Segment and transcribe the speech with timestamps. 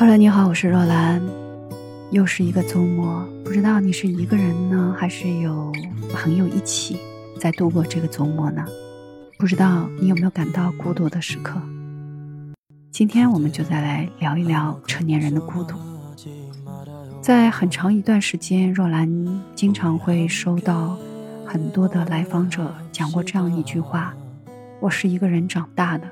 [0.00, 1.20] Hello，你好，我是若兰。
[2.12, 5.72] 又是一个周末，不知道你是一个人呢，还是有
[6.14, 7.00] 朋友一起
[7.36, 8.64] 在度过这个周末呢？
[9.40, 11.60] 不知道你有没有感到孤独的时刻？
[12.92, 15.74] 今天我们就再来聊一聊成年人的孤独。
[17.20, 20.96] 在很长一段时间，若兰经常会收到
[21.44, 24.14] 很多的来访者讲过这样一句话
[24.78, 26.06] ：“我是一个人长大的。”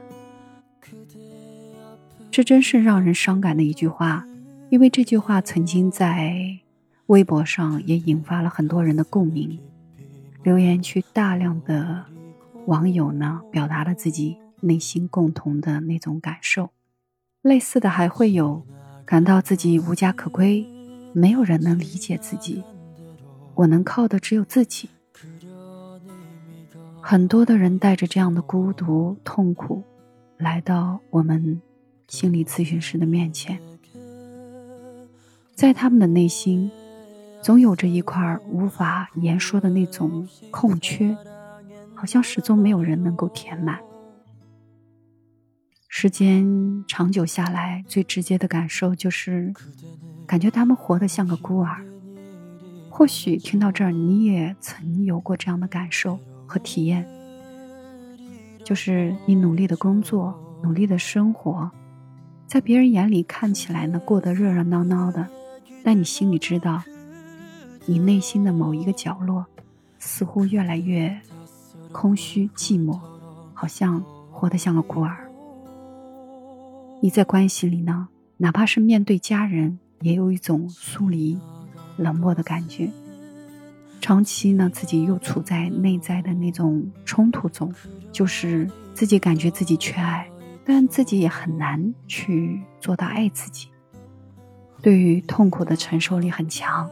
[2.36, 4.22] 这真是让人伤感的一句话，
[4.68, 6.58] 因为这句话曾经在
[7.06, 9.58] 微博上也引发了很多人的共鸣，
[10.42, 12.04] 留言区大量的
[12.66, 16.68] 网友呢表达了自己内心共同的那种感受。
[17.40, 18.62] 类似的还会有
[19.06, 20.62] 感到自己无家可归，
[21.14, 22.62] 没有人能理解自己，
[23.54, 24.90] 我能靠的只有自己。
[27.00, 29.82] 很多的人带着这样的孤独痛苦
[30.36, 31.62] 来到我们。
[32.08, 33.60] 心理咨询师的面前，
[35.54, 36.70] 在他们的内心，
[37.42, 41.16] 总有着一块无法言说的那种空缺，
[41.94, 43.80] 好像始终没有人能够填满。
[45.88, 49.52] 时间长久下来，最直接的感受就是，
[50.26, 51.84] 感觉他们活得像个孤儿。
[52.88, 57.04] 或许听到这儿，你也曾有过这样的感受和体验，
[58.62, 61.68] 就是你努力的工作，努力的生活。
[62.46, 65.26] 在别人眼里看起来呢，过得热热闹闹的，
[65.82, 66.82] 但你心里知道，
[67.86, 69.44] 你内心的某一个角落，
[69.98, 71.20] 似乎越来越
[71.90, 73.00] 空虚寂寞，
[73.52, 75.28] 好像活得像个孤儿。
[77.00, 81.36] 你在关系里呢，哪怕是面对家人，也有一种疏离、
[81.96, 82.88] 冷漠的感觉。
[84.00, 87.74] 长期呢，自己又处在内在的那种冲突中，
[88.12, 90.28] 就是自己感觉自己缺爱。
[90.66, 93.68] 但自己也很难去做到爱自己。
[94.82, 96.90] 对于痛苦的承受力很强，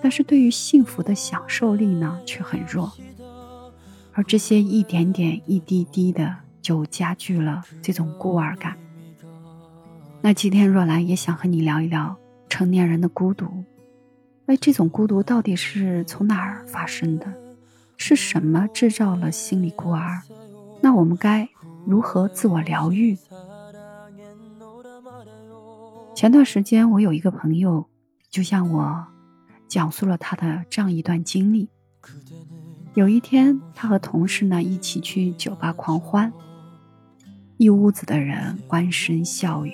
[0.00, 2.92] 但是对于幸福的享受力呢却很弱。
[4.12, 8.76] 而这些一点点、一滴滴的，就加剧了这种孤儿感。
[10.20, 12.16] 那今天若兰也想和你聊一聊
[12.48, 13.64] 成年人的孤独。
[14.46, 17.26] 哎，这种孤独到底是从哪儿发生的？
[17.96, 20.22] 是什么制造了心理孤儿？
[20.80, 21.48] 那我们该？
[21.88, 23.16] 如何自我疗愈？
[26.14, 27.86] 前段时间，我有一个朋友，
[28.28, 29.06] 就向我
[29.68, 31.70] 讲述了他的这样一段经历。
[32.92, 36.30] 有一天，他和同事呢一起去酒吧狂欢，
[37.56, 39.72] 一屋子的人欢声笑语，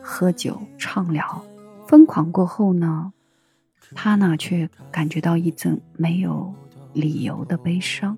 [0.00, 1.44] 喝酒畅聊，
[1.88, 3.12] 疯狂过后呢，
[3.92, 6.54] 他呢却感觉到一阵没有
[6.92, 8.16] 理由的悲伤。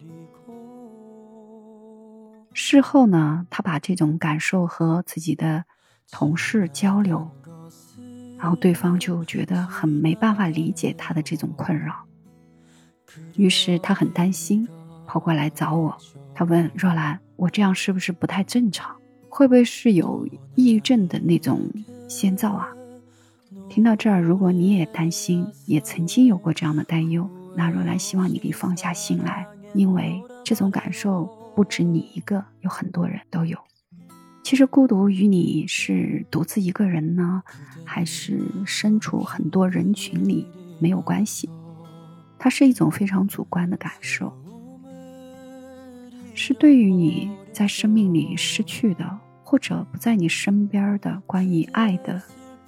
[2.60, 5.64] 事后呢，他把这种感受和自己的
[6.10, 7.30] 同事交流，
[8.36, 11.94] 然后对方就觉得很没办法理解他的这种困扰，
[13.36, 14.68] 于是他很担心，
[15.06, 15.96] 跑过来找我。
[16.34, 18.96] 他问若兰：“我这样是不是不太正常？
[19.28, 21.62] 会不会是有抑郁症的那种
[22.08, 22.68] 先兆啊？”
[23.70, 31.37] 听到这儿，如果你也担心，也曾经有过这样的担忧，那若兰希望你可以放下心来，因为这种感受。
[31.58, 33.58] 不止你一个，有很多人都有。
[34.44, 37.42] 其实孤独与你是独自一个人呢，
[37.84, 40.46] 还是身处很多人群里
[40.78, 41.50] 没有关系，
[42.38, 44.32] 它是一种非常主观的感受，
[46.32, 52.22] 是对于你在生命里失去的，或者不在你身边的关于爱的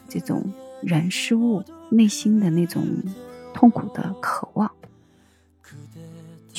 [0.09, 0.53] 这种
[0.83, 1.63] 人事物，
[1.93, 2.85] 内心的那种
[3.55, 4.69] 痛苦的渴望。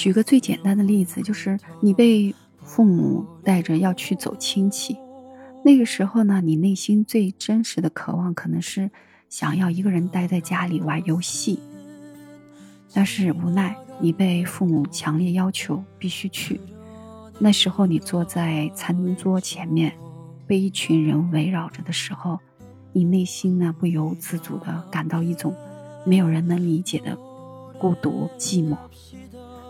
[0.02, 4.98] 举个最简单的例子，就是你被父母带着要去走亲戚，
[5.64, 8.90] 那个时候呢，你内心最真实的渴望可能是
[9.30, 11.60] 想要一个人待在家里玩游戏。
[12.92, 16.60] 但是无奈你被父母强烈要求必须去，
[17.38, 19.94] 那时候你坐在餐桌前面，
[20.48, 22.40] 被一群人围绕着的时候，
[22.92, 25.56] 你内心呢不由自主的感到一种
[26.08, 27.16] 没有人能理解的
[27.78, 28.76] 孤独寂寞。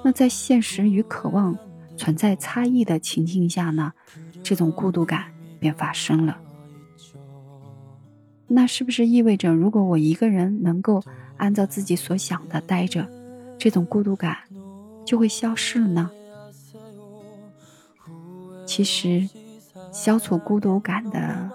[0.04, 1.58] 那在现实与渴望
[1.96, 3.94] 存在差异的情境下呢，
[4.42, 6.40] 这种孤独感便发生了。
[8.48, 11.02] 那是不是意味着，如果我一个人能够
[11.38, 13.08] 按照自己所想的待着，
[13.58, 14.38] 这种孤独感
[15.06, 16.10] 就会消失了呢？
[18.66, 19.30] 其实，
[19.94, 21.50] 消除孤独感的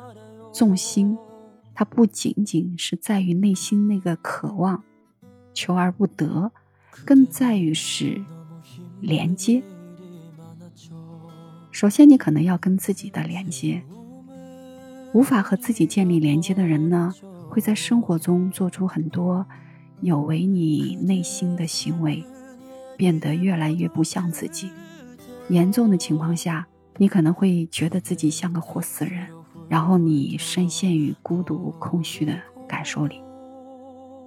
[0.55, 1.19] 重心，
[1.75, 4.83] 它不仅仅是在于内心那个渴望，
[5.53, 6.53] 求而不得，
[7.05, 8.25] 更在于是。
[9.01, 9.63] 连接，
[11.71, 13.83] 首先你可能要跟自己的连接。
[15.13, 17.15] 无法和自己建立连接的人呢，
[17.49, 19.47] 会在生活中做出很多
[20.01, 22.25] 有违你内心的行为，
[22.97, 24.71] 变得越来越不像自己。
[25.49, 26.67] 严重的情况下，
[26.99, 29.27] 你可能会觉得自己像个活死人，
[29.69, 33.21] 然后你深陷于孤独、空虚的感受里。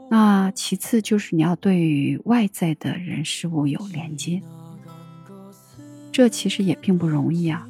[0.10, 4.42] 那其次就是你要对于外在的人事物有连接，
[6.20, 7.66] 这其实也并不容易啊。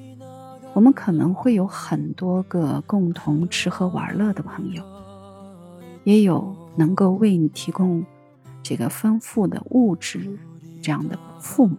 [0.74, 4.84] 我们可能会有很多个共同吃喝玩乐的朋友，
[6.04, 8.04] 也有能够为你提供
[8.64, 10.36] 这个丰富的物质
[10.82, 11.78] 这样的父母，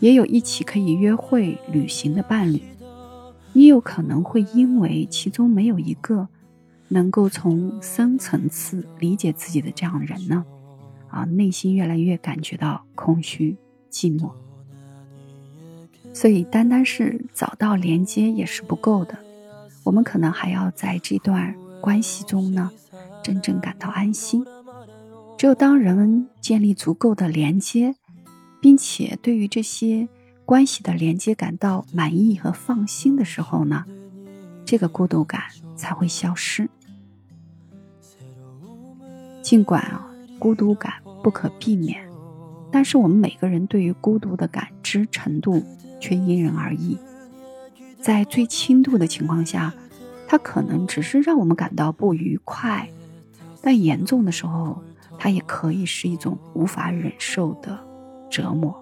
[0.00, 2.60] 也有一起可以约会旅行的伴侣。
[3.52, 6.26] 你有可能会因为其中没有一个
[6.88, 10.44] 能够从深层次理解自己的这样的人呢，
[11.08, 13.56] 啊，内心越来越感觉到空虚
[13.88, 14.32] 寂寞。
[16.14, 19.18] 所以，单单是找到连接也是不够的，
[19.82, 22.70] 我们可能还要在这段关系中呢，
[23.22, 24.44] 真正感到安心。
[25.38, 27.96] 只有当人们建立足够的连接，
[28.60, 30.08] 并且对于这些
[30.44, 33.84] 关系的连接感到满意和放心的时候呢，
[34.64, 35.42] 这个孤独感
[35.74, 36.68] 才会消失。
[39.42, 40.06] 尽管啊，
[40.38, 40.92] 孤独感
[41.22, 42.06] 不可避免，
[42.72, 45.62] 但是我们每个人对于孤独的感知程度。
[46.02, 46.98] 却因人而异，
[48.00, 49.72] 在最轻度的情况下，
[50.26, 52.88] 它可能只是让我们感到不愉快；
[53.62, 54.82] 但严重的时候，
[55.16, 57.78] 它也可以是一种无法忍受的
[58.28, 58.74] 折磨。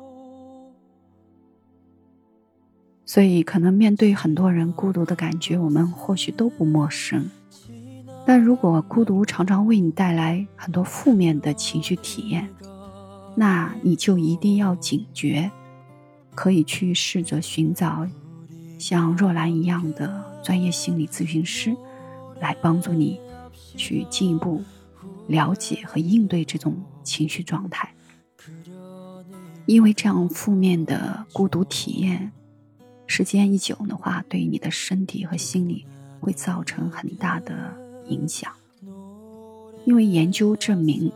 [3.05, 7.29] 所以，可能面对很多人孤独的感觉，我们或许都不陌生。
[8.25, 12.49] 但如果孤独常常为你带来很多负面的情绪体验，
[13.35, 15.51] 那你就一定要警觉。
[16.33, 18.09] 可以去试着寻找
[18.79, 21.77] 像若兰一样的专业心理咨询师，
[22.41, 23.21] 来帮助你
[23.77, 24.63] 去进一步
[25.27, 27.93] 了解和应对这种情绪状态。
[29.67, 32.33] 因为这样负面的孤独体验，
[33.07, 35.85] 时间一久的话，对你的身体和心理
[36.21, 38.51] 会造成很大的影响。
[39.85, 41.13] 因为研究证明，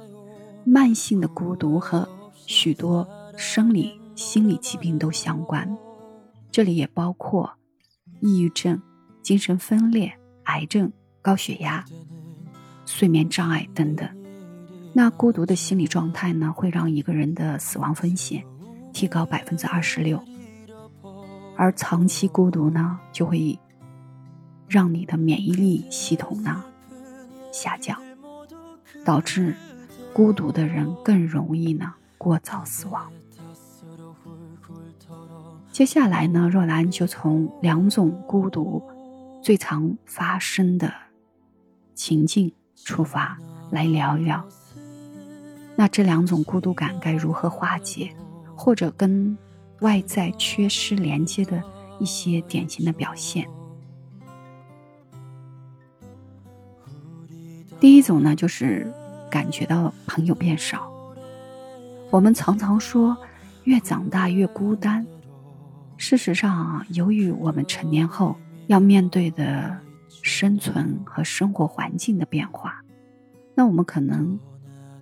[0.65, 2.09] 慢性的孤独和
[2.47, 3.07] 许多
[3.37, 4.01] 生理。
[4.17, 5.77] 心理疾病都相关，
[6.49, 7.55] 这里也包括
[8.21, 8.81] 抑郁症、
[9.23, 11.85] 精神分裂、癌症、高血压、
[12.87, 14.09] 睡眠障碍等等。
[14.93, 18.45] 那孤独的心理状态呢，会让一个人的死亡风险
[18.93, 20.23] 提高百分之二十六，
[21.57, 23.59] 而长期孤独呢，就会
[24.69, 26.63] 让你的免疫力系统呢
[27.53, 28.01] 下降，
[29.05, 29.57] 导致
[30.15, 33.11] 孤独的人更容易呢过早死亡。
[35.73, 38.81] 接下来呢，若兰就从两种孤独
[39.43, 40.95] 最常发生的
[41.97, 43.37] 情境出发
[43.73, 44.43] 来聊一聊。
[45.75, 48.15] 那这两种孤独感该如何化解，
[48.55, 49.37] 或者跟
[49.81, 51.61] 外在缺失连接的
[51.99, 53.49] 一些典型的表现？
[57.81, 58.95] 第一种呢，就是
[59.35, 60.89] 感觉到朋友变少。
[62.09, 63.17] 我们常常说，
[63.65, 65.05] 越长大越孤单。
[65.97, 68.37] 事实上，由于我们成年后
[68.69, 69.77] 要面对的
[70.23, 72.81] 生存和生活环境的变化，
[73.57, 74.39] 那我们可能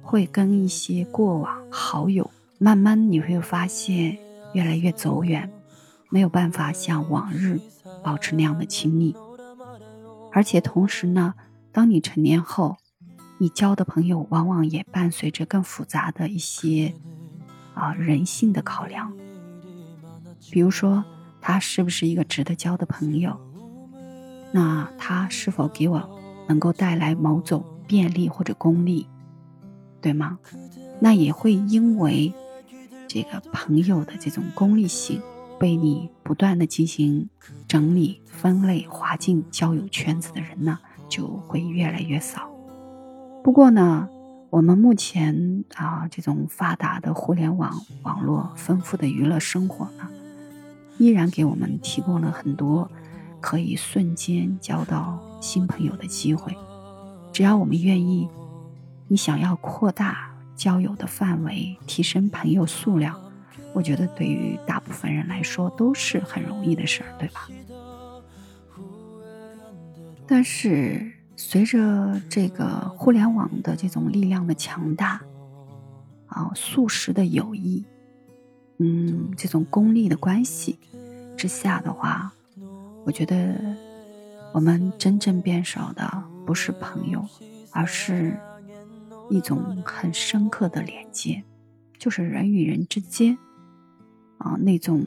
[0.00, 4.16] 会跟一些过往好友，慢慢你会发现
[4.54, 5.52] 越来越走远，
[6.08, 7.60] 没有办法像往日
[8.02, 9.14] 保持那样的亲密。
[10.32, 11.34] 而且同时呢，
[11.70, 12.78] 当你成年后，
[13.42, 16.94] 你交的朋友往往也伴随着更复杂的一些
[17.74, 19.12] 啊人性的考量。
[20.52, 21.04] 比如说，
[21.40, 23.36] 他是不是一个值得交的朋友？
[24.52, 29.08] 那他是否给我能够带来某种便利或者功利，
[30.00, 30.38] 对吗？
[31.00, 32.32] 那也会因为
[33.08, 35.20] 这个朋友的这种功利性，
[35.58, 37.28] 被你不断的进行
[37.66, 42.51] 整理、分类、划进交友圈子的人呢，就会越来越少。
[43.42, 44.08] 不过呢，
[44.50, 47.72] 我们目前啊，这种发达的互联网
[48.02, 50.08] 网络、丰富的娱乐生活呢。
[50.98, 52.88] 依然给我们提供了很多
[53.40, 56.56] 可以瞬间交到新朋友的机会。
[57.32, 58.28] 只要我们愿意，
[59.08, 63.18] 你想要扩大交友的范围，提升朋友数量，
[63.74, 67.48] 我觉得对于大部分人来说都是很容易的事儿，对吧？
[70.28, 75.20] 但是随着这个互联网的这种力量的强大，
[76.26, 77.84] 啊，素食的友谊。
[78.78, 80.78] 嗯，这种功利的关系
[81.36, 82.32] 之下的话，
[83.04, 83.54] 我觉得
[84.52, 87.24] 我们真正变少的不是朋友，
[87.70, 88.36] 而是
[89.30, 91.44] 一种很深刻的连接，
[91.98, 93.38] 就是人与人之间
[94.38, 95.04] 啊那种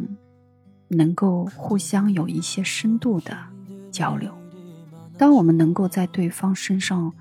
[0.87, 3.37] 能够互相有一些深度的
[3.91, 4.33] 交流。
[5.17, 7.13] 当我们能够在对方身上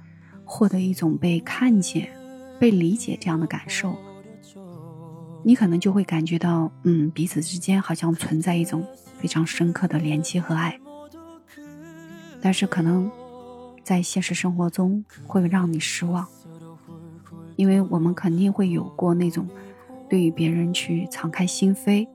[0.45, 2.09] 获得一种被看见、
[2.59, 3.97] 被理解这样的感受，
[5.45, 8.85] 你可能就会感觉到，嗯，彼此之间好像存在一种
[9.19, 10.79] 非常深刻的连接和爱。
[12.43, 13.11] 但是可能
[13.83, 16.27] 在现实生活中会让你失望，
[17.55, 19.49] 因为我们肯定会有过那种
[20.11, 22.09] 对于别人去敞开心扉，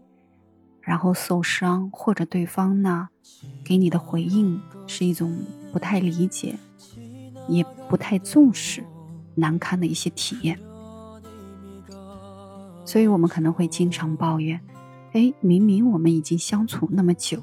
[0.81, 3.07] 然后受伤，或者对方呢
[3.63, 5.36] 给你的回应是一种。
[5.71, 6.55] 不太理解，
[7.47, 8.83] 也不太重视，
[9.35, 10.59] 难堪的一些体验，
[12.85, 14.59] 所以我们可能会经常抱怨：
[15.13, 17.41] 哎，明明我们已经相处那么久，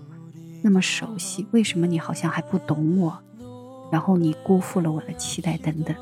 [0.63, 3.19] 那么熟悉，为什么你好像还不懂我？
[3.91, 5.95] 然后你辜负了我的期待等等。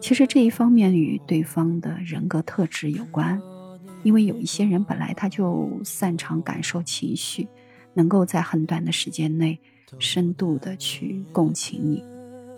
[0.00, 3.40] 其实这一方面与对方的人格特质有关，
[4.02, 7.48] 因为有一些人本来他就擅长感受情绪，
[7.94, 9.60] 能够在很短的时间内。
[9.98, 12.04] 深度的去共情你，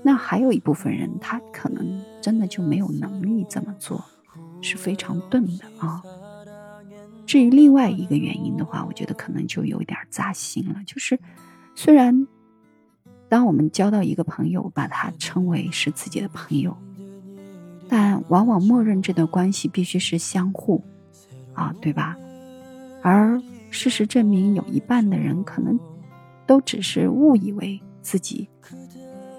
[0.02, 4.04] 那还有一部分人，他可能真的就没有能力这么做，
[4.62, 6.02] 是非常钝的啊。
[7.26, 10.76] 至于另外一个原因的话，我觉得可能就有点扎心了。
[10.86, 11.20] 就是
[11.74, 12.26] 虽然
[13.28, 16.76] 当我们交到一个朋友，把他称为是自己的朋友，
[17.88, 20.82] 但往往默认这段关系必须是相互
[21.52, 22.16] 啊，对吧？
[23.02, 25.78] 而事实证明，有一半的人可能。
[26.48, 28.48] 都只是误以为自己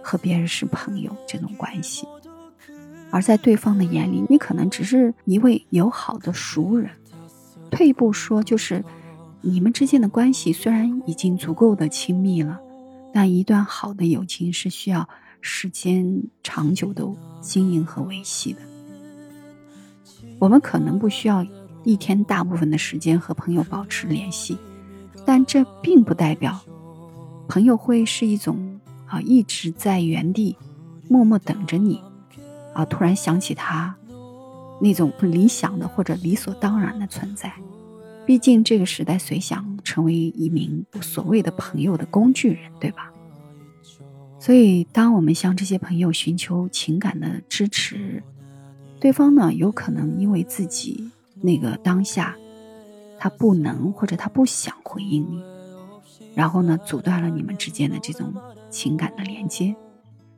[0.03, 2.07] 和别人是朋友这种关系，
[3.09, 6.91] 而在对方的眼里，你可能只是一位友好的熟人。
[7.71, 8.85] 退一步说，就是
[9.41, 12.59] 你们之间的关系虽然已经足够的亲密了，
[13.11, 15.09] 但一段好的友情是需要
[15.41, 17.03] 时间长久的
[17.41, 18.59] 经营和维系的。
[20.37, 21.45] 我们可能不需要
[21.83, 24.57] 一天大部分的时间和朋友保持联系，
[25.25, 26.59] 但这并不代表。
[27.49, 30.55] 朋友会是一种啊，一直在原地
[31.09, 31.99] 默默等着你，
[32.75, 33.95] 啊，突然想起他
[34.79, 37.51] 那种不理想的或者理所当然的存在。
[38.23, 43.11] 毕竟这个时代，谁想成为一名所谓的朋友的工具人，对吧？
[44.39, 48.21] 所以，当我们向这些朋友寻求情感的支持，
[48.99, 51.09] 对方呢，有可能因为自己
[51.41, 52.37] 那个当下
[53.17, 55.41] 他不能或者他不想回应你。
[56.35, 58.33] 然后呢，阻断了你们之间的这种
[58.69, 59.75] 情感的连接，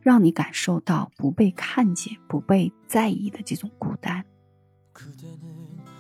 [0.02, 4.26] 让你感受到不被看见、不被在意的这种孤单。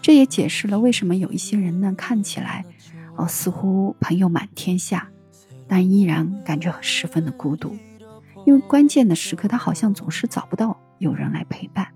[0.01, 2.65] 这也解释了为什么有一些人呢，看起来
[3.15, 5.10] 哦似乎朋友满天下，
[5.67, 7.75] 但依然感觉十分的孤独，
[8.45, 11.88] 因为关键的时刻他好像总是找不到有人来陪伴。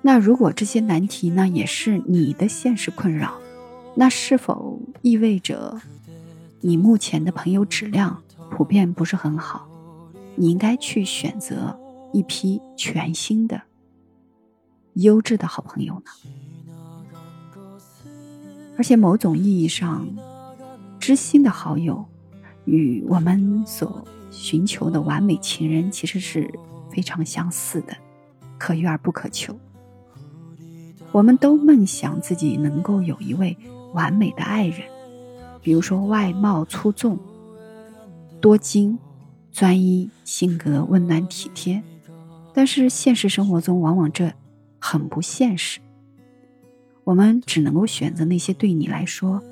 [0.00, 3.34] 那如果这些难题呢，也是你的现实困扰？
[4.00, 5.76] 那是否意味着
[6.60, 9.68] 你目前的朋友质量普遍不是很好？
[10.36, 11.76] 你应该去选择
[12.12, 13.60] 一批全新的、
[14.92, 16.12] 优质的好朋友呢？
[18.76, 20.06] 而且，某种意义上，
[21.00, 22.06] 知心的好友
[22.66, 26.48] 与我们所寻求的完美情人其实是
[26.88, 27.96] 非常相似的，
[28.58, 29.58] 可遇而不可求。
[31.10, 33.56] 我们都梦想自己能够有一位。
[33.92, 34.82] 完美的爱人，
[35.62, 37.18] 比如说外貌出众、
[38.40, 38.98] 多金、
[39.50, 41.82] 专一、性格温暖体贴，
[42.52, 44.32] 但是现实生活中往往这
[44.78, 45.80] 很不现实。
[47.04, 49.42] 我们只能够选择那些对你来说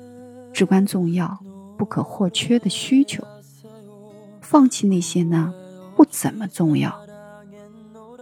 [0.53, 1.39] 至关重要、
[1.77, 3.23] 不可或缺的需求，
[4.41, 5.53] 放弃那些呢
[5.95, 6.95] 不怎么重要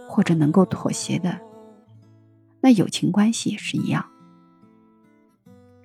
[0.08, 1.38] 或者能够妥协的。
[2.62, 4.06] 那友情关系也是一样。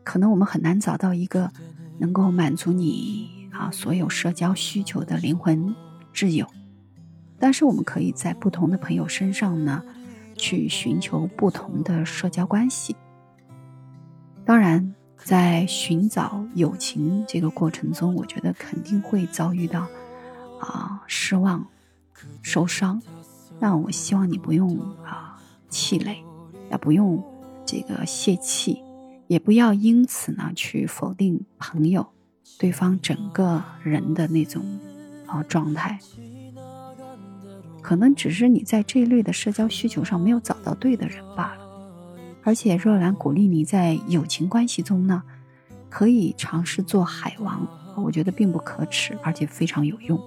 [0.03, 1.51] 可能我们很难找到一个
[1.99, 5.75] 能够满足你啊所有社交需求的灵魂
[6.13, 6.47] 挚友，
[7.39, 9.83] 但是我们可以在不同的朋友身上呢，
[10.35, 12.95] 去寻求不同的社交关系。
[14.43, 14.93] 当然，
[15.23, 19.87] 在寻找友情这个过程中，我觉得肯定会遭遇到
[20.59, 21.67] 啊失望、
[22.41, 23.01] 受伤。
[23.59, 25.39] 那我希望你不用啊
[25.69, 26.25] 气馁，
[26.71, 27.23] 也不用
[27.63, 28.81] 这个泄气。
[29.31, 32.05] 也不要因此呢去否定朋友，
[32.59, 34.61] 对方整个人的那种
[35.25, 35.97] 啊状态，
[37.81, 41.61] 可能只是你在这一类的社交需求上没有找到对的人罢了。
[42.43, 45.23] 而且若兰鼓励你在友情关系中呢，
[45.89, 50.19] 可以尝试做海王，我觉得并不可耻，而且非常有用。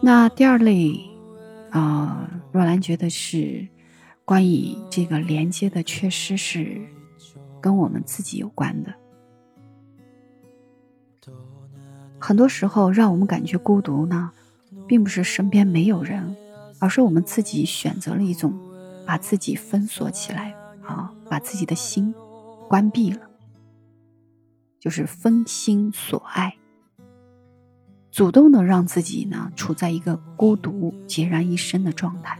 [0.00, 0.98] 那第二类，
[1.68, 3.68] 啊，若兰觉得是
[4.32, 6.80] 关于这个连接的缺失，是
[7.60, 8.94] 跟我们自己有关的。
[12.18, 14.32] 很多时候，让我们感觉孤独呢，
[14.88, 16.34] 并不是身边没有人，
[16.78, 18.58] 而是我们自己选择了一种
[19.04, 22.14] 把自己封锁起来啊，把自己的心
[22.70, 23.28] 关闭了，
[24.80, 26.56] 就是分心所爱，
[28.10, 32.38] 主动的让自己呢处在一个孤独、孑然一身的状态。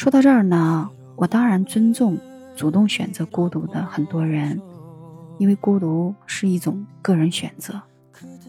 [0.00, 2.18] 说到这儿呢，我当然尊重
[2.56, 4.58] 主动选择孤独的很多人。
[5.36, 7.78] 因为孤独是一种个人选择，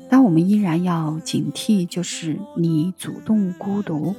[0.10, 4.16] 但我们依然要警惕，就是你主动孤独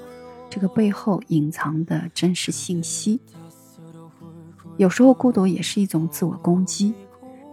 [0.50, 3.18] 这个背后隐藏的真实信息。
[4.76, 6.92] 有时候孤独也是一种自我攻击。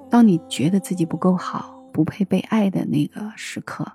[0.09, 3.89] 当你觉得自己不够好、不配被爱的那个时刻，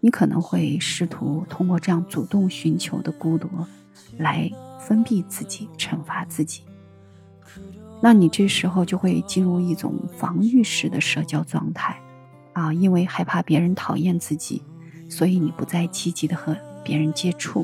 [0.00, 3.48] 你可能会试图通过这样主动寻求的孤独，
[4.18, 4.50] 来
[4.86, 6.62] 封闭自己、惩罚自己。
[8.02, 12.00] 那你这时候就会进入一种防御式的社交状态，
[12.54, 14.62] 啊，因为害怕别人讨厌自己，
[15.08, 17.62] 所以你不再积极的和别人接触；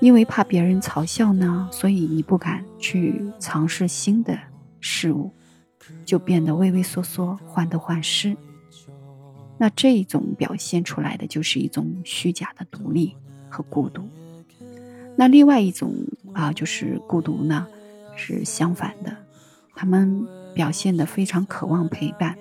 [0.00, 4.36] 因为怕别人嘲笑呢，所以你不敢去尝试新的
[4.80, 5.32] 事物，
[6.04, 8.36] 就变得畏畏缩缩、患得患失。
[9.58, 13.16] 那这种表现出来的就是一种虚假的独立
[13.48, 14.08] 和孤独。
[15.18, 15.92] 那另外一种
[16.32, 17.66] 啊，就是孤独呢。
[18.20, 19.16] 是相反的，
[19.76, 22.36] 他们表现的非常渴望陪伴，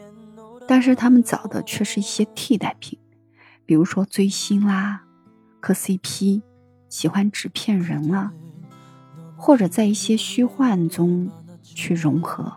[0.67, 2.97] 但是他们找的却是一些替代品，
[3.63, 5.03] 比如说追星啦、
[5.59, 6.41] 磕 CP、
[6.89, 8.31] 喜欢纸片人啦，
[9.35, 11.29] 或者在一些虚幻中
[11.61, 12.51] 去融合，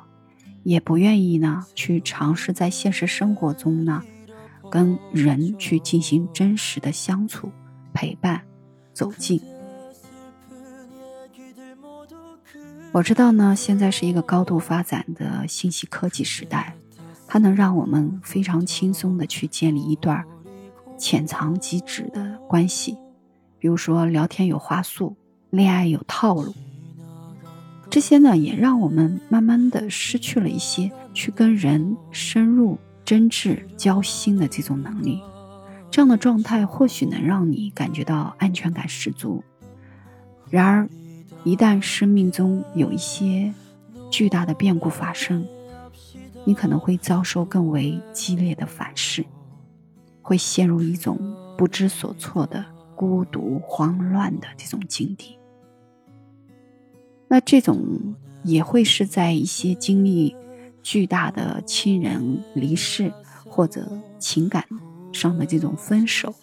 [0.63, 4.03] 也不愿意呢去尝试在现实生活中呢
[4.71, 7.51] 跟人去进行真实的相处、
[7.93, 8.41] 陪伴、
[8.95, 9.39] 走近。
[12.93, 16.75] 我知道呢，现在是一个高度发展的信息科技时代，
[17.29, 20.25] 它能让我们非常轻松的去建立一段
[20.99, 22.99] 潜藏即止的关系，
[23.61, 25.17] 比如说聊天有话术，
[25.51, 26.53] 恋爱有套路。
[27.89, 35.21] 这些呢，也让我们慢慢的失去了一些去跟人深入真挚交心的这种能力。
[35.93, 39.45] 这样的状态或许能让你感觉到安全感十足，
[40.51, 40.89] 然而。
[41.43, 43.53] 一旦生命中有一些
[44.11, 45.47] 巨大的变故发生，
[46.45, 49.25] 你可能会遭受更为激烈的反噬，
[50.21, 51.19] 会陷入一种
[51.57, 52.63] 不知所措的
[52.95, 55.39] 孤独、慌乱的这种境地。
[57.27, 60.37] 那这种也会是在一些经历
[60.83, 63.11] 巨大的亲人离世
[63.47, 64.67] 或者情感
[65.11, 66.35] 上的这种分手，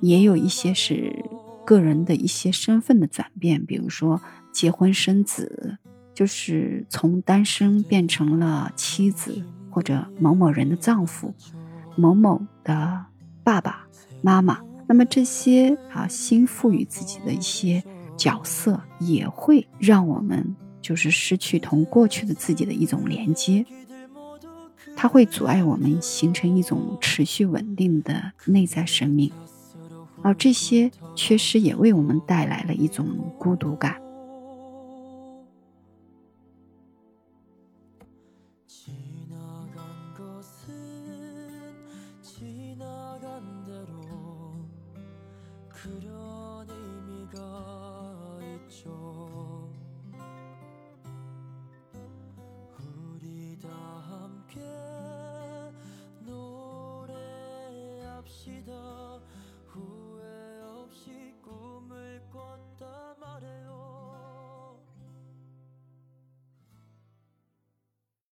[0.00, 1.14] 也有一些是。
[1.66, 5.76] 个人的一些身份的转变，比如说结婚生子，
[6.14, 11.34] 就是从单身变成了妻子，或者某某人的丈夫，
[11.96, 13.04] 某某的
[13.42, 13.86] 爸爸
[14.22, 14.60] 妈妈。
[14.86, 17.82] 那么这些啊新赋予自己的一些
[18.16, 23.66] 角色，也会让我们就是失去同过去的自己的一种连接，
[24.94, 29.32] 它会阻碍我们形成一种持续稳定的内在生命。
[30.22, 34.05] 而这些缺失也为我们带来了一种孤独感。